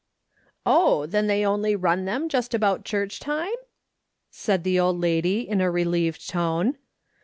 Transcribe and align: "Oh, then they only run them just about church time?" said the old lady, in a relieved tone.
"Oh, 0.65 1.05
then 1.05 1.27
they 1.27 1.45
only 1.45 1.75
run 1.75 2.05
them 2.05 2.27
just 2.27 2.55
about 2.55 2.83
church 2.83 3.19
time?" 3.19 3.53
said 4.31 4.63
the 4.63 4.79
old 4.79 4.99
lady, 4.99 5.47
in 5.47 5.61
a 5.61 5.69
relieved 5.69 6.27
tone. 6.27 6.79